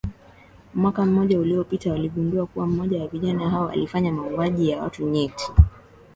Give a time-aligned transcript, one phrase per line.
[0.73, 5.51] Mwaka mmoja uliopita waligundua kuwa mmoja wa vijana hao alifanya mauaji ya watu nyeti